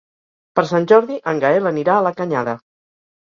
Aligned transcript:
Per 0.59 0.63
Sant 0.69 0.87
Jordi 0.91 1.17
en 1.31 1.43
Gaël 1.43 1.71
anirà 1.73 1.97
a 1.99 2.05
la 2.09 2.13
Canyada. 2.21 2.57